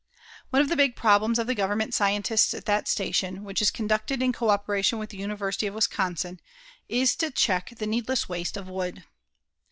[0.49, 4.19] One of the big problems of the government scientists at that station, which is conducted
[4.23, 6.39] in coöperation with the University of Wisconsin,
[6.89, 9.03] is to check the needless waste of wood.